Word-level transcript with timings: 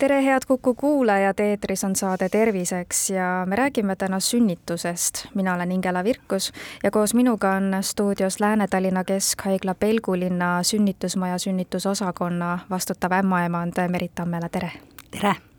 tere, 0.00 0.24
head 0.24 0.40
Kuku 0.48 0.74
kuulajad, 0.74 1.38
eetris 1.38 1.84
on 1.84 1.96
saade 1.96 2.28
Terviseks 2.28 3.10
ja 3.10 3.46
me 3.46 3.56
räägime 3.56 3.96
täna 3.96 4.20
sünnitusest. 4.20 5.26
mina 5.34 5.54
olen 5.54 5.72
Ingela 5.72 6.04
Virkus 6.04 6.52
ja 6.82 6.90
koos 6.90 7.14
minuga 7.14 7.50
on 7.50 7.76
stuudios 7.80 8.40
Lääne-Tallinna 8.40 9.04
Keskhaigla 9.04 9.74
Pelgulinna 9.74 10.62
sünnitusmaja 10.62 11.38
sünnitusosakonna 11.38 12.58
vastutav 12.70 13.12
ämmaemand 13.12 13.72
Merit 13.88 14.14
Tammela, 14.14 14.48
tere! 14.48 14.72
tere! 15.10 15.49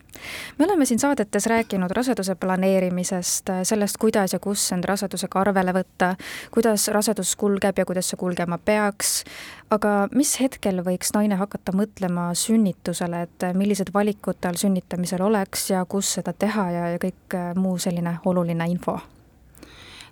Me 0.57 0.65
oleme 0.65 0.85
siin 0.85 0.99
saadetes 0.99 1.45
rääkinud 1.45 1.91
raseduse 1.91 2.35
planeerimisest, 2.35 3.49
sellest, 3.63 3.97
kuidas 3.97 4.33
ja 4.33 4.39
kus 4.39 4.71
end 4.71 4.87
rasedusega 4.89 5.41
arvele 5.41 5.73
võtta, 5.75 6.15
kuidas 6.51 6.87
rasedus 6.87 7.35
kulgeb 7.35 7.77
ja 7.77 7.85
kuidas 7.85 8.11
see 8.11 8.19
kulgema 8.19 8.57
peaks, 8.57 9.23
aga 9.71 10.07
mis 10.15 10.35
hetkel 10.41 10.83
võiks 10.85 11.13
naine 11.15 11.39
hakata 11.39 11.75
mõtlema 11.77 12.31
sünnitusele, 12.37 13.23
et 13.27 13.47
millised 13.55 13.93
valikud 13.93 14.41
tal 14.41 14.59
sünnitamisel 14.59 15.23
oleks 15.25 15.69
ja 15.71 15.85
kus 15.85 16.17
seda 16.19 16.33
teha 16.33 16.69
ja, 16.71 16.91
ja 16.95 17.01
kõik 17.01 17.39
muu 17.55 17.77
selline 17.79 18.19
oluline 18.25 18.69
info? 18.71 18.99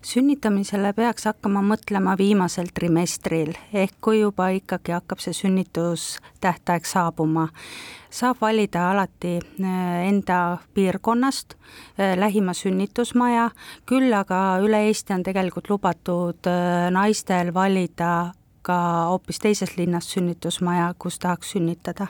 Sünnitamisele 0.05 0.93
peaks 0.93 1.25
hakkama 1.29 1.61
mõtlema 1.65 2.15
viimasel 2.17 2.69
trimestril, 2.73 3.53
ehk 3.73 3.97
kui 4.01 4.21
juba 4.21 4.49
ikkagi 4.55 4.93
hakkab 4.95 5.21
see 5.23 5.35
sünnitustähtaeg 5.35 6.87
saabuma. 6.87 7.49
Saab 8.09 8.39
valida 8.41 8.87
alati 8.91 9.35
äh, 9.37 10.07
enda 10.07 10.57
piirkonnast 10.73 11.53
äh, 11.53 12.15
lähima 12.17 12.55
sünnitusmaja, 12.57 13.49
küll 13.85 14.13
aga 14.13 14.59
üle 14.63 14.85
Eesti 14.87 15.13
on 15.13 15.25
tegelikult 15.27 15.69
lubatud 15.69 16.49
äh, 16.49 16.87
naistel 16.95 17.53
valida 17.53 18.31
ka 18.65 18.79
hoopis 19.11 19.39
teises 19.39 19.77
linnas 19.77 20.09
sünnitusmaja, 20.13 20.93
kus 20.97 21.19
tahaks 21.19 21.53
sünnitada 21.55 22.09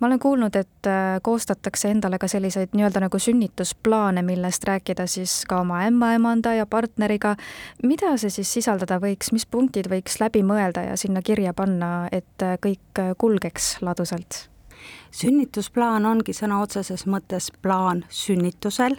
ma 0.00 0.06
olen 0.06 0.18
kuulnud, 0.18 0.56
et 0.56 0.90
koostatakse 1.22 1.90
endale 1.90 2.18
ka 2.18 2.28
selliseid 2.28 2.74
nii-öelda 2.74 3.00
nagu 3.06 3.18
sünnitusplaane, 3.18 4.22
millest 4.26 4.64
rääkida 4.64 5.06
siis 5.06 5.44
ka 5.48 5.60
oma 5.60 5.82
ämmaemanda 5.86 6.54
ja 6.54 6.66
partneriga. 6.66 7.36
mida 7.82 8.16
see 8.16 8.30
siis 8.30 8.52
sisaldada 8.52 9.00
võiks, 9.00 9.32
mis 9.32 9.46
punktid 9.46 9.90
võiks 9.90 10.20
läbi 10.20 10.42
mõelda 10.42 10.84
ja 10.90 10.96
sinna 10.96 11.22
kirja 11.22 11.54
panna, 11.54 12.08
et 12.12 12.46
kõik 12.62 13.04
kulgeks 13.18 13.76
ladusalt? 13.82 14.50
Sünnitusplaan 15.10 16.06
ongi 16.06 16.34
sõna 16.36 16.60
otseses 16.62 17.06
mõttes 17.10 17.50
plaan 17.62 18.04
sünnitusel 18.08 18.96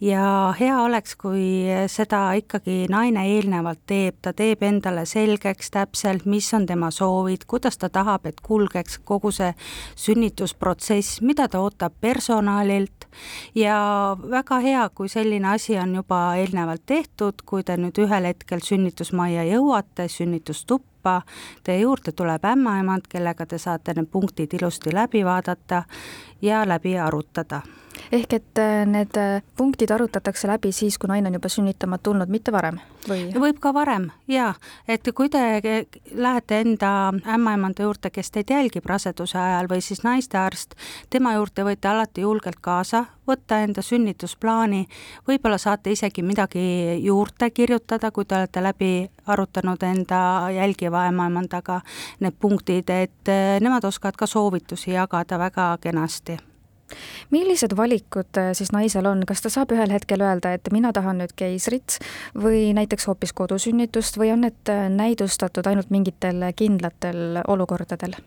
ja 0.00 0.54
hea 0.58 0.76
oleks, 0.82 1.16
kui 1.20 1.68
seda 1.90 2.22
ikkagi 2.38 2.86
naine 2.90 3.26
eelnevalt 3.34 3.82
teeb, 3.90 4.18
ta 4.22 4.32
teeb 4.36 4.62
endale 4.66 5.04
selgeks 5.08 5.70
täpselt, 5.74 6.26
mis 6.26 6.48
on 6.56 6.66
tema 6.66 6.90
soovid, 6.94 7.44
kuidas 7.46 7.78
ta 7.78 7.90
tahab, 7.92 8.26
et 8.26 8.40
kulgeks 8.40 9.00
kogu 9.04 9.32
see 9.34 9.52
sünnitusprotsess, 9.96 11.20
mida 11.20 11.48
ta 11.48 11.60
ootab 11.60 11.96
personalilt. 12.00 13.08
Ja 13.54 14.16
väga 14.30 14.60
hea, 14.62 14.84
kui 14.94 15.08
selline 15.08 15.48
asi 15.54 15.78
on 15.78 15.94
juba 15.98 16.20
eelnevalt 16.38 16.86
tehtud, 16.86 17.42
kui 17.46 17.64
te 17.66 17.76
nüüd 17.80 17.98
ühel 18.00 18.28
hetkel 18.30 18.62
sünnitusmajja 18.64 19.44
jõuate, 19.50 20.06
sünnitustuppa, 20.08 20.89
tuppa, 21.00 21.22
teie 21.64 21.80
juurde 21.80 22.12
tuleb 22.12 22.44
ämmaemand, 22.44 23.08
kellega 23.08 23.46
te 23.46 23.58
saate 23.58 23.94
need 23.94 24.08
punktid 24.10 24.52
ilusti 24.52 24.92
läbi 24.94 25.24
vaadata 25.24 25.82
ja 26.42 26.68
läbi 26.68 26.98
arutada 26.98 27.62
ehk 28.12 28.32
et 28.32 28.58
äh, 28.58 28.86
need 28.86 29.16
äh, 29.16 29.42
punktid 29.56 29.90
arutatakse 29.90 30.48
läbi 30.48 30.72
siis, 30.72 30.98
kui 30.98 31.08
naine 31.10 31.30
on 31.30 31.38
juba 31.38 31.48
sünnitama 31.52 31.98
tulnud, 31.98 32.28
mitte 32.32 32.52
varem 32.52 32.80
või? 33.08 33.28
võib 33.34 33.60
ka 33.62 33.72
varem 33.74 34.10
jaa, 34.28 34.54
et 34.88 35.06
kui 35.14 35.30
te 35.32 35.62
lähete 36.14 36.60
enda 36.60 37.12
ämmaemanda 37.34 37.86
juurde, 37.86 38.10
kes 38.10 38.30
teid 38.30 38.50
jälgib 38.50 38.86
raseduse 38.86 39.38
ajal 39.38 39.70
või 39.70 39.80
siis 39.84 40.04
naistearst, 40.06 40.76
tema 41.10 41.34
juurde 41.38 41.64
võite 41.66 41.90
alati 41.90 42.26
julgelt 42.26 42.60
kaasa 42.60 43.04
võtta 43.30 43.60
enda 43.62 43.82
sünnitusplaani, 43.82 44.84
võib-olla 45.28 45.58
saate 45.60 45.94
isegi 45.94 46.22
midagi 46.26 46.62
juurde 47.04 47.50
kirjutada, 47.54 48.10
kui 48.10 48.26
te 48.26 48.38
olete 48.40 48.62
läbi 48.62 48.92
arutanud 49.30 49.82
enda 49.86 50.50
jälgiva 50.54 51.06
ämmaemandaga 51.10 51.80
need 52.20 52.38
punktid, 52.40 52.90
et 52.90 53.32
äh, 53.32 53.58
nemad 53.62 53.84
oskavad 53.84 54.18
ka 54.18 54.26
soovitusi 54.26 54.96
jagada 54.96 55.38
väga 55.38 55.72
kenasti 55.80 56.38
millised 57.30 57.76
valikud 57.76 58.40
äh, 58.40 58.52
siis 58.56 58.72
naisel 58.72 59.06
on, 59.10 59.24
kas 59.26 59.44
ta 59.44 59.52
saab 59.52 59.74
ühel 59.76 59.92
hetkel 59.92 60.24
öelda, 60.24 60.54
et 60.56 60.72
mina 60.72 60.92
tahan 60.96 61.22
nüüd 61.22 61.34
keisrit 61.38 61.98
või 62.34 62.70
näiteks 62.76 63.08
hoopis 63.10 63.34
kodusünnitust 63.36 64.18
või 64.20 64.34
on 64.34 64.46
need 64.46 64.72
äh, 64.72 64.88
näidustatud 64.92 65.66
ainult 65.70 65.90
mingitel 65.90 66.44
kindlatel 66.56 67.42
olukordadel? 67.48 68.18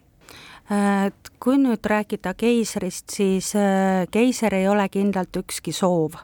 et 0.71 1.31
kui 1.43 1.57
nüüd 1.59 1.83
rääkida 1.83 2.33
keisrist, 2.39 3.11
siis 3.11 3.51
äh, 3.59 4.05
keiser 4.11 4.55
ei 4.55 4.67
ole 4.71 4.87
kindlalt 4.89 5.35
ükski 5.43 5.73
soov. 5.75 6.15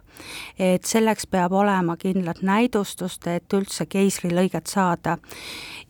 Et 0.59 0.85
selleks 0.85 1.28
peab 1.28 1.53
olema 1.53 1.97
kindlat 1.97 2.41
näidustust, 2.41 3.28
et 3.28 3.53
üldse 3.53 3.85
keisrilõiget 3.85 4.68
saada. 4.68 5.18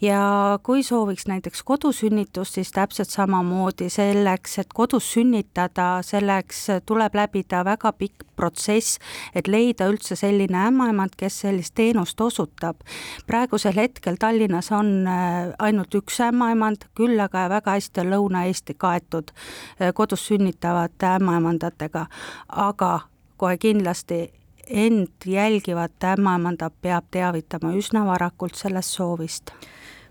ja 0.02 0.60
kui 0.64 0.84
sooviks 0.84 1.28
näiteks 1.28 1.64
kodusünnitust, 1.64 2.54
siis 2.54 2.72
täpselt 2.72 3.10
samamoodi 3.10 3.90
selleks, 3.90 4.60
et 4.60 4.74
kodus 4.74 5.14
sünnitada, 5.14 6.02
selleks 6.02 6.68
tuleb 6.86 7.16
läbida 7.16 7.66
väga 7.66 7.92
pikk 7.92 8.24
protsess, 8.36 9.00
et 9.36 9.48
leida 9.48 9.90
üldse 9.92 10.16
selline 10.16 10.62
ämmaemand, 10.70 11.18
kes 11.18 11.42
sellist 11.44 11.76
teenust 11.76 12.22
osutab. 12.22 12.80
praegusel 13.28 13.76
hetkel 13.76 14.16
Tallinnas 14.20 14.72
on 14.72 15.08
äh, 15.08 15.52
ainult 15.60 15.96
üks 15.96 16.20
ämmaemand, 16.24 16.88
küll 16.96 17.20
aga 17.20 17.50
väga 17.50 17.76
hästi 17.78 18.04
on 18.04 18.14
Lõuna-Eesti 18.14 18.76
kaetud 18.80 19.32
eh, 19.80 19.94
kodus 19.94 20.28
sünnitavate 20.30 21.16
ämmaemandatega, 21.20 22.06
aga 22.48 22.92
kohe 23.40 23.58
kindlasti 23.58 24.28
end 24.70 25.26
jälgivat 25.26 26.04
ämmaemandat 26.14 26.74
peab 26.82 27.08
teavitama 27.12 27.74
üsna 27.80 28.06
varakult 28.06 28.60
sellest 28.60 29.00
soovist 29.00 29.56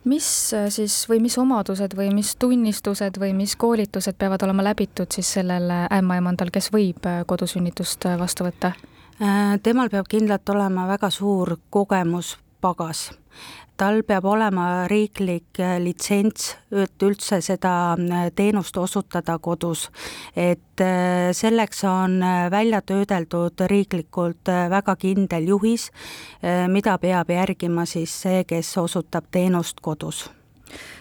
mis 0.09 0.29
eh, 0.57 0.69
siis 0.73 0.95
või 1.11 1.21
mis 1.23 1.39
omadused 1.39 1.95
või 1.99 2.11
mis 2.15 2.35
tunnistused 2.41 3.21
või 3.21 3.33
mis 3.37 3.57
koolitused 3.57 4.19
peavad 4.19 4.43
olema 4.47 4.65
läbitud 4.71 5.13
siis 5.15 5.33
sellel 5.39 5.71
ämmaemandal, 5.71 6.53
kes 6.55 6.73
võib 6.75 7.07
eh, 7.07 7.23
kodusünnitust 7.27 8.09
vastu 8.19 8.49
võtta? 8.49 8.73
temal 9.67 9.89
peab 9.91 10.07
kindlalt 10.07 10.47
olema 10.53 10.85
väga 10.87 11.09
suur 11.11 11.57
kogemuspagas 11.75 13.01
tal 13.79 14.03
peab 14.07 14.27
olema 14.27 14.87
riiklik 14.91 15.61
äh, 15.63 15.77
litsents, 15.83 16.51
et 16.75 17.05
üldse 17.07 17.39
seda 17.45 17.73
äh, 17.95 18.29
teenust 18.35 18.77
osutada 18.77 19.39
kodus. 19.39 19.89
et 20.37 20.81
äh, 20.81 21.31
selleks 21.33 21.85
on 21.85 22.21
välja 22.51 22.81
töödeldud 22.83 23.61
riiklikult 23.71 24.49
väga 24.71 24.97
kindel 24.97 25.47
juhis, 25.49 25.91
mida 26.69 26.99
peab 26.99 27.31
järgima 27.31 27.85
siis 27.87 28.15
see, 28.23 28.45
kes 28.45 28.77
osutab 28.79 29.31
teenust 29.31 29.81
kodus 29.81 30.29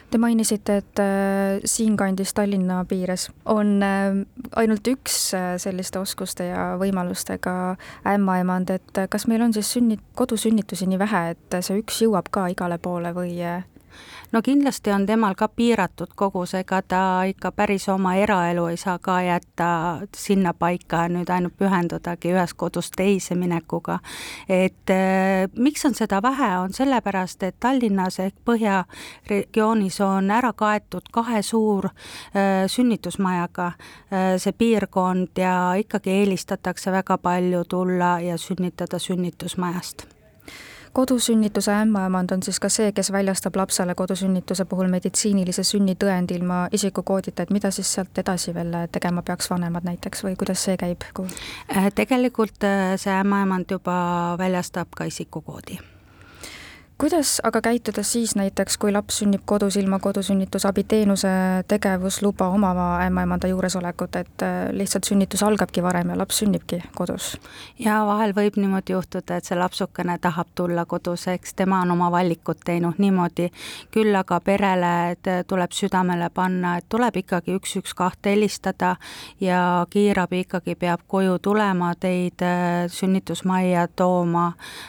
Te 0.07 0.17
mainisite, 0.17 0.77
et 0.77 0.99
äh, 1.03 1.59
siinkandis 1.67 2.31
Tallinna 2.33 2.85
piires 2.87 3.25
on 3.45 3.83
äh, 3.83 4.21
ainult 4.55 4.87
üks 4.87 5.17
äh, 5.35 5.57
selliste 5.59 5.99
oskuste 5.99 6.47
ja 6.47 6.67
võimalustega 6.79 7.75
ämmaemand, 8.07 8.71
et 8.71 9.01
kas 9.11 9.27
meil 9.27 9.43
on 9.43 9.55
siis 9.55 9.67
sünni, 9.75 9.99
kodusünnitusi 10.15 10.87
nii 10.87 11.01
vähe, 11.01 11.23
et 11.35 11.59
see 11.59 11.81
üks 11.81 11.99
jõuab 12.05 12.31
ka 12.31 12.47
igale 12.53 12.79
poole 12.79 13.11
või 13.17 13.35
no 14.31 14.41
kindlasti 14.41 14.91
on 14.91 15.05
temal 15.05 15.35
ka 15.35 15.47
piiratud 15.47 16.13
kogus, 16.15 16.53
ega 16.53 16.81
ta 16.81 17.23
ikka 17.23 17.51
päris 17.51 17.89
oma 17.89 18.15
eraelu 18.15 18.67
ei 18.67 18.77
saa 18.77 18.99
ka 18.99 19.21
jätta 19.21 19.69
sinnapaika 20.15 21.07
nüüd 21.11 21.29
ainult 21.29 21.57
pühendudagi 21.57 22.33
ühest 22.33 22.57
kodust 22.57 22.93
teise 22.97 23.35
minekuga. 23.35 23.99
et 24.49 24.89
eh, 24.89 25.49
miks 25.55 25.85
on 25.85 25.95
seda 25.95 26.21
vähe, 26.21 26.57
on 26.57 26.73
sellepärast, 26.73 27.43
et 27.43 27.55
Tallinnas 27.59 28.19
ehk 28.19 28.35
Põhjaregioonis 28.45 30.01
on 30.01 30.31
ära 30.31 30.53
kaetud 30.53 31.09
kahe 31.11 31.41
suur 31.41 31.89
eh, 31.89 32.67
sünnitusmajaga 32.67 33.71
eh, 34.11 34.35
see 34.37 34.51
piirkond 34.51 35.37
ja 35.37 35.73
ikkagi 35.77 36.19
eelistatakse 36.19 36.91
väga 36.91 37.17
palju 37.17 37.63
tulla 37.63 38.19
ja 38.19 38.37
sünnitada 38.37 38.99
sünnitusmajast 38.99 40.16
kodusünnituse 40.97 41.71
ämmaemand 41.71 42.31
on 42.33 42.43
siis 42.43 42.57
ka 42.59 42.69
see, 42.73 42.91
kes 42.91 43.11
väljastab 43.13 43.55
lapsele 43.55 43.93
kodusünnituse 43.95 44.65
puhul 44.65 44.89
meditsiinilise 44.89 45.61
sünnitõendi 45.69 46.39
ilma 46.39 46.63
isikukoodita, 46.73 47.45
et 47.45 47.53
mida 47.53 47.69
siis 47.75 47.91
sealt 47.97 48.17
edasi 48.17 48.53
veel 48.55 48.73
tegema 48.91 49.21
peaks 49.27 49.51
vanemad 49.53 49.85
näiteks 49.85 50.25
või 50.25 50.33
kuidas 50.39 50.63
see 50.65 50.77
käib? 50.81 51.05
Äh, 51.21 51.91
tegelikult 52.01 52.65
äh, 52.65 52.95
see 52.97 53.13
ämmaemand 53.13 53.77
juba 53.77 53.99
väljastab 54.41 54.97
ka 54.97 55.05
isikukoodi 55.11 55.77
kuidas 56.97 57.41
aga 57.43 57.61
käituda 57.61 58.03
siis 58.03 58.35
näiteks, 58.35 58.77
kui 58.77 58.91
laps 58.91 59.19
sünnib 59.21 59.41
kodus 59.45 59.75
ilma 59.77 59.99
kodusünnitusabiteenuse 59.99 61.29
tegevusluba 61.67 62.47
omava 62.47 62.87
ämmaemanda 63.05 63.47
juuresolekut, 63.47 64.15
et 64.15 64.41
äh, 64.41 64.69
lihtsalt 64.71 65.03
sünnitus 65.03 65.43
algabki 65.43 65.83
varem 65.83 66.09
ja 66.09 66.17
laps 66.17 66.39
sünnibki 66.41 66.81
kodus? 66.95 67.37
ja 67.79 67.99
vahel 68.05 68.33
võib 68.33 68.57
niimoodi 68.57 68.95
juhtuda, 68.95 69.37
et 69.37 69.45
see 69.45 69.57
lapsukene 69.59 70.17
tahab 70.21 70.49
tulla 70.55 70.85
kodus, 70.85 71.27
eks 71.27 71.53
tema 71.53 71.81
on 71.85 71.91
oma 71.93 72.09
valikud 72.11 72.63
teinud 72.65 72.97
niimoodi, 72.97 73.51
küll 73.93 74.15
aga 74.17 74.39
perele 74.41 74.93
tuleb 75.47 75.77
südamele 75.77 76.31
panna, 76.33 76.77
et 76.77 76.89
tuleb 76.89 77.21
ikkagi 77.21 77.59
üks, 77.59 77.75
üks, 77.77 77.93
kahte 77.93 78.33
helistada 78.33 78.95
ja 79.39 79.85
kiirabi 79.89 80.41
ikkagi 80.47 80.75
peab 80.75 81.05
koju 81.07 81.37
tulema, 81.39 81.93
teid 81.99 82.41
äh, 82.41 82.89
sünnitusmajja 82.89 83.87
tooma, 83.95 84.47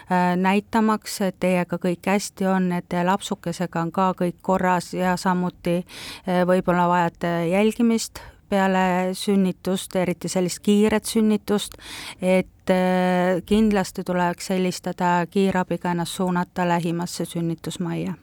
äh, 0.09 0.33
näitamaks, 0.41 1.21
et 1.29 1.41
teiega 1.41 1.77
kõik 1.77 1.98
kõik 1.99 2.12
hästi 2.12 2.47
on, 2.47 2.73
et 2.73 2.93
lapsukesega 3.05 3.81
on 3.81 3.93
ka 3.93 4.12
kõik 4.15 4.37
korras 4.43 4.95
ja 4.95 5.17
samuti 5.17 5.83
eh, 6.27 6.45
võib-olla 6.47 6.89
vajate 6.89 7.49
jälgimist 7.50 8.21
peale 8.49 9.12
sünnitust, 9.12 9.97
eriti 9.97 10.29
sellist 10.29 10.62
kiiret 10.65 11.05
sünnitust, 11.05 11.75
et 12.23 12.71
eh, 12.71 13.43
kindlasti 13.47 14.05
tuleks 14.05 14.50
helistada 14.50 15.27
kiirabiga 15.31 15.91
ennast 15.91 16.17
suunata 16.17 16.69
lähimasse 16.69 17.25
sünnitusmajja 17.25 18.15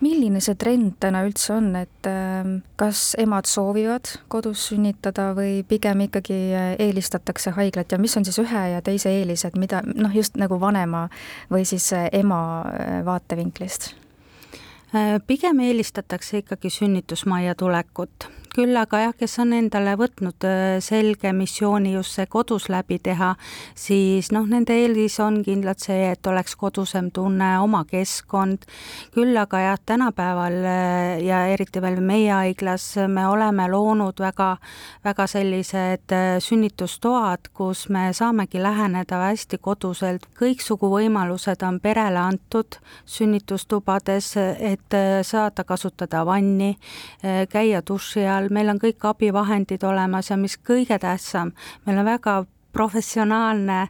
milline 0.00 0.40
see 0.42 0.56
trend 0.60 0.96
täna 1.02 1.22
üldse 1.26 1.54
on, 1.56 1.70
et 1.80 2.08
ähm, 2.08 2.60
kas 2.80 3.14
emad 3.20 3.48
soovivad 3.50 4.08
kodus 4.32 4.66
sünnitada 4.70 5.30
või 5.36 5.60
pigem 5.68 6.06
ikkagi 6.06 6.38
äh, 6.56 6.72
eelistatakse 6.78 7.54
haiglat 7.56 7.92
ja 7.92 8.00
mis 8.00 8.16
on 8.16 8.26
siis 8.28 8.40
ühe 8.42 8.66
ja 8.74 8.82
teise 8.84 9.12
eelised, 9.20 9.58
mida 9.60 9.82
noh, 9.86 10.14
just 10.14 10.38
nagu 10.40 10.60
vanema 10.60 11.06
või 11.50 11.66
siis 11.68 11.92
äh, 11.96 12.08
ema 12.22 12.42
äh, 12.68 13.00
vaatevinklist? 13.06 13.94
pigem 15.30 15.60
eelistatakse 15.62 16.40
ikkagi 16.40 16.66
sünnitusmajja 16.74 17.52
tulekut 17.54 18.24
küll 18.54 18.76
aga 18.78 19.00
jah, 19.04 19.12
kes 19.16 19.36
on 19.42 19.52
endale 19.56 19.92
võtnud 19.98 20.44
äh, 20.48 20.78
selge 20.82 21.32
missiooni 21.36 21.92
just 21.94 22.16
see 22.16 22.26
kodus 22.30 22.68
läbi 22.72 22.98
teha, 23.02 23.34
siis 23.78 24.30
noh, 24.34 24.46
nende 24.48 24.74
eelis 24.74 25.18
on 25.22 25.40
kindlalt 25.46 25.82
see, 25.84 26.10
et 26.12 26.26
oleks 26.26 26.56
kodusem 26.58 27.10
tunne, 27.14 27.50
oma 27.62 27.82
keskkond, 27.88 28.66
küll 29.14 29.36
aga 29.38 29.60
jah, 29.64 29.80
tänapäeval 29.92 30.56
äh, 30.64 31.20
ja 31.26 31.42
eriti 31.52 31.82
veel 31.82 32.00
meie 32.04 32.32
haiglas 32.32 32.86
me 33.08 33.26
oleme 33.28 33.68
loonud 33.70 34.22
väga, 34.22 34.50
väga 35.04 35.26
sellised 35.30 36.16
äh, 36.16 36.38
sünnitustoad, 36.42 37.52
kus 37.54 37.86
me 37.92 38.08
saamegi 38.16 38.62
läheneda 38.62 39.20
hästi 39.26 39.60
koduselt, 39.62 40.26
kõiksugu 40.38 40.90
võimalused 40.94 41.62
on 41.66 41.80
perele 41.82 42.22
antud 42.22 42.80
sünnitustubades, 43.06 44.32
et 44.58 44.98
saada 45.26 45.64
kasutada 45.66 46.22
vanni, 46.26 46.72
käia 47.50 47.82
duši 47.86 48.24
all, 48.30 48.39
peal, 48.40 48.50
meil 48.54 48.72
on 48.72 48.80
kõik 48.80 49.04
abivahendid 49.04 49.84
olemas 49.84 50.30
ja 50.30 50.38
mis 50.40 50.56
kõige 50.56 50.98
tähtsam, 50.98 51.52
meil 51.86 52.00
on 52.00 52.08
väga 52.08 52.44
professionaalne 52.72 53.88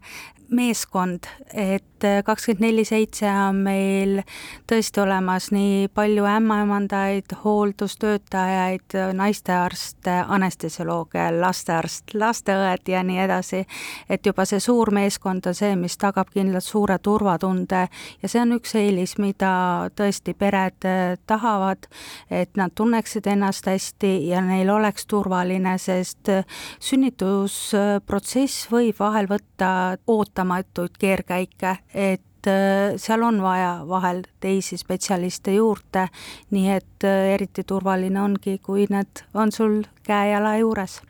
meeskond, 0.50 1.26
et 1.54 1.84
kakskümmend 2.24 2.64
neli 2.64 2.84
seitse 2.84 3.28
on 3.28 3.60
meil 3.64 4.20
tõesti 4.68 5.02
olemas 5.02 5.50
nii 5.52 5.88
palju 5.94 6.24
ämmaemandaid, 6.24 7.34
hooldustöötajaid, 7.44 8.96
naistearste, 9.16 10.14
anestesiolooge, 10.26 11.26
lastearst, 11.40 12.14
lasteõed 12.14 12.88
ja 12.88 13.02
nii 13.04 13.18
edasi. 13.20 13.64
et 14.08 14.26
juba 14.26 14.44
see 14.44 14.60
suur 14.60 14.90
meeskond 14.90 15.46
on 15.46 15.54
see, 15.54 15.76
mis 15.76 15.98
tagab 15.98 16.30
kindlalt 16.32 16.64
suure 16.64 16.98
turvatunde 16.98 17.86
ja 18.22 18.28
see 18.28 18.40
on 18.40 18.56
üks 18.56 18.74
eelis, 18.80 19.18
mida 19.18 19.90
tõesti 19.96 20.34
pered 20.34 20.88
tahavad, 21.26 21.86
et 22.30 22.56
nad 22.56 22.72
tunneksid 22.74 23.26
ennast 23.26 23.66
hästi 23.66 24.28
ja 24.28 24.40
neil 24.40 24.70
oleks 24.70 25.06
turvaline, 25.06 25.76
sest 25.78 26.32
sünnitusprotsess 26.80 28.70
võib 28.72 28.98
vahel 28.98 29.28
võtta 29.30 29.98
ootamatuid 30.40 30.96
keerkäike 30.98 31.76
et 31.94 32.46
äh, 32.46 32.96
seal 32.96 33.22
on 33.22 33.42
vaja 33.42 33.84
vahel 33.88 34.22
teisi 34.40 34.76
spetsialiste 34.76 35.52
juurde, 35.54 36.08
nii 36.50 36.70
et 36.72 37.04
äh, 37.04 37.34
eriti 37.34 37.64
turvaline 37.64 38.20
ongi, 38.20 38.58
kui 38.58 38.86
need 38.90 39.24
on 39.34 39.52
sul 39.52 39.82
käe-jala 40.06 40.56
juures 40.56 41.02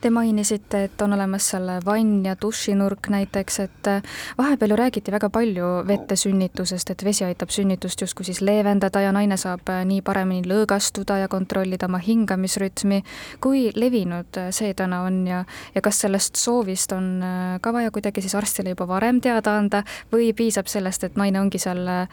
Te 0.00 0.10
mainisite, 0.10 0.84
et 0.84 1.02
on 1.02 1.12
olemas 1.12 1.50
seal 1.52 1.68
vann 1.84 2.24
ja 2.26 2.36
dušinurk 2.40 3.10
näiteks, 3.12 3.58
et 3.60 3.90
äh, 3.90 4.02
vahepeal 4.38 4.74
ju 4.74 4.76
räägiti 4.80 5.12
väga 5.12 5.30
palju 5.30 5.70
vette 5.86 6.16
sünnitusest, 6.16 6.90
et 6.90 7.04
vesi 7.04 7.24
aitab 7.24 7.50
sünnitust 7.50 8.00
justkui 8.00 8.24
siis 8.24 8.40
leevendada 8.40 9.00
ja 9.04 9.12
naine 9.12 9.36
saab 9.40 9.68
äh, 9.68 9.82
nii 9.84 10.02
paremini 10.06 10.48
lõõgastuda 10.48 11.20
ja 11.22 11.28
kontrollida 11.28 11.86
oma 11.86 11.98
hingamisrütmi. 11.98 13.02
kui 13.40 13.70
levinud 13.74 14.40
äh, 14.40 14.50
see 14.50 14.74
täna 14.74 15.02
on 15.02 15.26
ja, 15.26 15.44
ja 15.74 15.80
kas 15.80 16.00
sellest 16.00 16.36
soovist 16.36 16.92
on 16.92 17.20
ka 17.60 17.72
vaja 17.72 17.90
kuidagi 17.90 18.22
siis 18.22 18.34
arstile 18.34 18.74
juba 18.74 18.86
varem 18.88 19.20
teada 19.20 19.56
anda 19.58 19.82
või 20.12 20.32
piisab 20.36 20.68
sellest, 20.70 21.04
et 21.04 21.16
naine 21.20 21.40
ongi 21.40 21.58
seal 21.58 21.84
äh, 21.88 22.08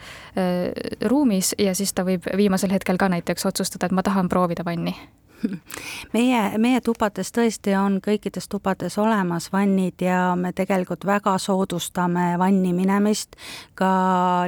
ruumis 1.08 1.54
ja 1.58 1.74
siis 1.74 1.94
ta 1.94 2.04
võib 2.08 2.28
viimasel 2.36 2.72
hetkel 2.74 3.00
ka 3.00 3.08
näiteks 3.12 3.48
otsustada, 3.48 3.88
et 3.88 3.96
ma 3.96 4.04
tahan 4.06 4.28
proovida 4.28 4.66
vanni? 4.66 4.96
meie, 6.14 6.40
meie 6.58 6.80
tubades 6.84 7.30
tõesti 7.34 7.74
on 7.78 7.98
kõikides 8.04 8.48
tubades 8.50 8.98
olemas 8.98 9.48
vannid 9.52 10.02
ja 10.02 10.34
me 10.38 10.52
tegelikult 10.56 11.06
väga 11.06 11.36
soodustame 11.42 12.30
vanni 12.38 12.72
minemist 12.76 13.36
ka 13.78 13.90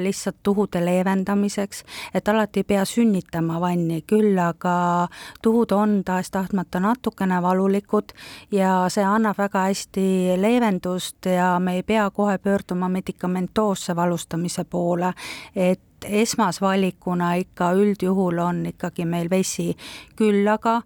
lihtsalt 0.02 0.40
tuhude 0.42 0.82
leevendamiseks, 0.84 1.84
et 2.14 2.28
alati 2.28 2.64
ei 2.64 2.68
pea 2.72 2.84
sünnitama 2.84 3.60
vanni, 3.62 4.02
küll 4.06 4.38
aga 4.38 5.08
tuhud 5.42 5.72
on 5.76 6.00
tahes-tahtmata 6.04 6.80
natukene 6.82 7.40
valulikud 7.42 8.14
ja 8.54 8.86
see 8.92 9.04
annab 9.04 9.38
väga 9.38 9.66
hästi 9.68 10.36
leevendust 10.40 11.30
ja 11.30 11.52
me 11.60 11.78
ei 11.78 11.86
pea 11.86 12.10
kohe 12.10 12.38
pöörduma 12.38 12.88
medikamentoosse 12.88 13.96
valustamise 13.96 14.64
poole, 14.64 15.12
et 15.54 15.80
et 16.04 16.22
esmasvalikuna 16.22 17.34
ikka 17.34 17.72
üldjuhul 17.72 18.38
on 18.38 18.66
ikkagi 18.66 19.04
meil 19.04 19.30
vesi, 19.30 19.76
küll 20.16 20.48
aga 20.48 20.80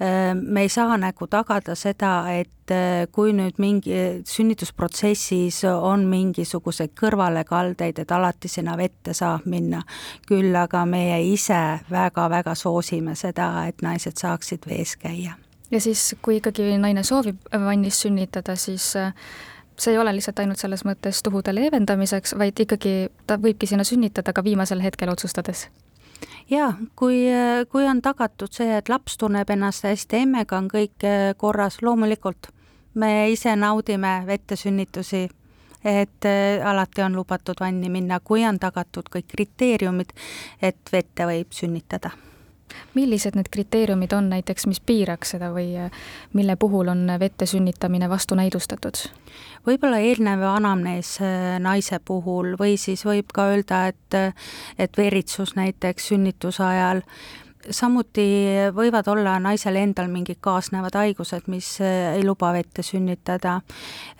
äh, 0.00 0.34
me 0.34 0.62
ei 0.66 0.68
saa 0.68 0.96
nagu 1.00 1.26
tagada 1.26 1.74
seda, 1.74 2.30
et 2.32 2.72
äh, 2.72 3.06
kui 3.12 3.32
nüüd 3.32 3.58
mingi 3.58 4.22
sünnitusprotsessis 4.28 5.64
on 5.72 6.06
mingisuguseid 6.08 6.94
kõrvalekaldeid, 6.98 7.98
et 7.98 8.12
alati 8.12 8.48
sinna 8.48 8.76
vette 8.76 9.14
saab 9.14 9.46
minna. 9.46 9.82
küll 10.28 10.54
aga 10.56 10.84
meie 10.86 11.20
ise 11.32 11.80
väga-väga 11.90 12.54
soosime 12.54 13.14
seda, 13.14 13.66
et 13.68 13.82
naised 13.82 14.16
saaksid 14.16 14.66
vees 14.68 14.96
käia. 14.96 15.36
ja 15.70 15.80
siis, 15.80 16.14
kui 16.22 16.36
ikkagi 16.36 16.76
naine 16.78 17.02
soovib 17.02 17.40
vannis 17.52 18.02
sünnitada, 18.02 18.56
siis 18.56 18.96
äh, 18.96 19.14
see 19.78 19.92
ei 19.94 19.98
ole 19.98 20.12
lihtsalt 20.16 20.40
ainult 20.42 20.58
selles 20.58 20.84
mõttes 20.84 21.22
tuhude 21.22 21.54
leevendamiseks, 21.54 22.34
vaid 22.38 22.58
ikkagi 22.60 22.94
ta 23.26 23.38
võibki 23.38 23.68
sinna 23.70 23.84
sünnitada 23.86 24.32
ka 24.34 24.44
viimasel 24.44 24.82
hetkel 24.82 25.12
otsustades 25.12 25.68
jaa, 26.50 26.72
kui, 26.96 27.24
kui 27.70 27.86
on 27.86 28.02
tagatud 28.02 28.52
see, 28.52 28.76
et 28.78 28.88
laps 28.88 29.18
tunneb 29.20 29.50
ennast 29.50 29.86
hästi, 29.86 30.22
emmega 30.24 30.58
on 30.58 30.70
kõik 30.72 31.06
eh, 31.06 31.32
korras, 31.36 31.82
loomulikult. 31.82 32.52
me 32.94 33.30
ise 33.30 33.56
naudime 33.56 34.24
vettesünnitusi, 34.26 35.28
et 35.84 36.24
eh, 36.24 36.64
alati 36.64 37.02
on 37.02 37.14
lubatud 37.14 37.60
vanni 37.60 37.90
minna, 37.90 38.20
kui 38.20 38.44
on 38.44 38.58
tagatud 38.58 39.10
kõik 39.12 39.28
kriteeriumid, 39.28 40.16
et 40.62 40.92
vette 40.92 41.26
võib 41.26 41.52
sünnitada 41.52 42.10
millised 42.94 43.36
need 43.36 43.50
kriteeriumid 43.50 44.12
on 44.12 44.30
näiteks, 44.32 44.66
mis 44.66 44.80
piiraks 44.80 45.34
seda 45.36 45.50
või 45.54 45.72
äh, 45.78 45.90
mille 46.32 46.56
puhul 46.56 46.88
on 46.88 47.06
vette 47.20 47.46
sünnitamine 47.46 48.08
vastunäidustatud? 48.08 49.02
võib-olla 49.66 49.98
eelnev 50.02 50.42
anamnees 50.48 51.16
äh, 51.22 51.58
naise 51.62 52.00
puhul 52.04 52.54
või 52.60 52.76
siis 52.80 53.04
võib 53.06 53.34
ka 53.34 53.50
öelda, 53.52 53.86
et 53.88 54.16
et 54.78 54.96
veritsus 54.96 55.54
näiteks 55.56 56.08
sünnituse 56.08 56.64
ajal 56.64 57.02
samuti 57.70 58.24
võivad 58.74 59.08
olla 59.08 59.36
naisel 59.42 59.76
endal 59.80 60.08
mingid 60.12 60.40
kaasnevad 60.44 60.96
haigused, 60.98 61.48
mis 61.50 61.68
eh, 61.84 62.14
ei 62.16 62.24
luba 62.26 62.50
vette 62.54 62.82
sünnitada. 62.86 63.58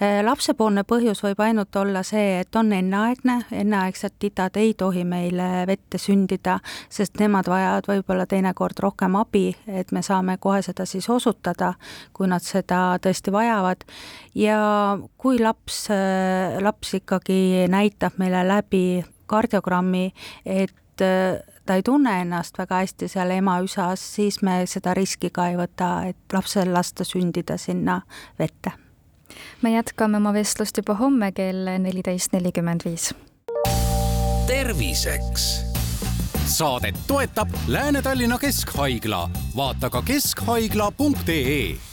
Eh, 0.01 0.21
lapsepoolne 0.25 0.85
põhjus 0.89 1.23
võib 1.25 1.41
ainult 1.45 1.77
olla 1.77 2.03
see, 2.07 2.41
et 2.43 2.57
on 2.59 2.73
enneaegne, 2.73 3.39
enneaegsed 3.53 4.19
titad 4.19 4.57
ei 4.61 4.75
tohi 4.79 5.05
meile 5.09 5.65
vette 5.69 6.01
sündida, 6.01 6.59
sest 6.91 7.19
nemad 7.21 7.49
vajavad 7.51 7.89
võib-olla 7.91 8.27
teinekord 8.29 8.81
rohkem 8.85 9.19
abi, 9.21 9.51
et 9.67 9.93
me 9.93 10.03
saame 10.03 10.39
kohe 10.41 10.63
seda 10.67 10.87
siis 10.89 11.09
osutada, 11.11 11.75
kui 12.13 12.29
nad 12.31 12.45
seda 12.45 12.99
tõesti 13.03 13.35
vajavad. 13.35 13.85
ja 14.35 14.59
kui 15.17 15.39
laps, 15.39 15.89
eh, 15.91 16.59
laps 16.63 16.95
ikkagi 17.01 17.67
näitab 17.69 18.19
meile 18.19 18.45
läbi 18.47 19.05
kardiogrammi, 19.27 20.13
et 20.45 21.03
ta 21.69 21.75
ei 21.77 21.83
tunne 21.83 22.21
ennast 22.23 22.57
väga 22.59 22.81
hästi 22.81 23.11
seal 23.13 23.31
ema 23.35 23.59
üsas, 23.61 24.01
siis 24.17 24.41
me 24.43 24.63
seda 24.67 24.95
riski 24.97 25.29
ka 25.31 25.51
ei 25.51 25.57
võta, 25.59 25.91
et 26.09 26.33
lapsel 26.33 26.73
lasta 26.73 27.05
sündida 27.05 27.59
sinna 27.61 28.01
vette. 28.39 28.73
me 29.63 29.75
jätkame 29.75 30.17
oma 30.17 30.33
vestlust 30.33 30.81
juba 30.81 30.95
homme 30.95 31.33
kell 31.33 31.69
neliteist 31.79 32.33
nelikümmend 32.33 32.85
viis. 32.85 33.13
terviseks 34.47 35.49
saadet 36.49 36.97
toetab 37.07 37.49
Lääne-Tallinna 37.67 38.39
Keskhaigla, 38.39 39.31
vaata 39.57 39.91
ka 39.91 40.03
keskhaigla.ee 40.03 41.88